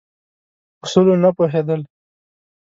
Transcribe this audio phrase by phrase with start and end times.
[0.83, 1.81] اصولو نه پوهېدل.